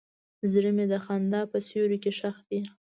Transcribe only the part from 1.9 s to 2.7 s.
کې ښخ دی.